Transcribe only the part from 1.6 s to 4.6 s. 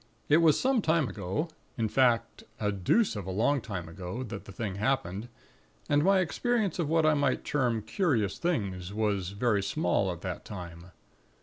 in fact a deuce of a long time ago, that the